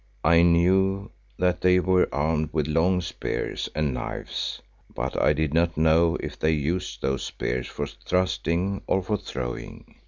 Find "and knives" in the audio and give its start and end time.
3.75-4.59